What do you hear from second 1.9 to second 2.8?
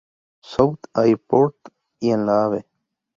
y en la Ave.